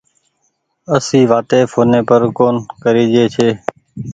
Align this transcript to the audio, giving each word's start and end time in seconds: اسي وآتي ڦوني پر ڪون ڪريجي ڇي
اسي 0.95 1.19
وآتي 1.29 1.59
ڦوني 1.71 2.01
پر 2.09 2.21
ڪون 2.37 2.55
ڪريجي 2.83 3.25
ڇي 3.35 3.49